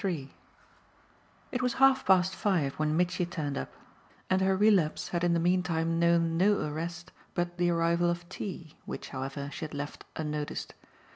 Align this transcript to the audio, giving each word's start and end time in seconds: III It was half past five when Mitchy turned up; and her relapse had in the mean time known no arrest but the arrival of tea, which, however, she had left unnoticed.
III 0.03 0.33
It 1.51 1.61
was 1.61 1.73
half 1.73 2.03
past 2.07 2.33
five 2.35 2.73
when 2.79 2.97
Mitchy 2.97 3.23
turned 3.23 3.55
up; 3.55 3.71
and 4.31 4.41
her 4.41 4.57
relapse 4.57 5.09
had 5.09 5.23
in 5.23 5.33
the 5.33 5.39
mean 5.39 5.61
time 5.61 5.99
known 5.99 6.37
no 6.39 6.59
arrest 6.59 7.11
but 7.35 7.59
the 7.59 7.69
arrival 7.69 8.09
of 8.09 8.27
tea, 8.27 8.77
which, 8.85 9.09
however, 9.09 9.51
she 9.53 9.63
had 9.63 9.75
left 9.75 10.03
unnoticed. 10.15 10.73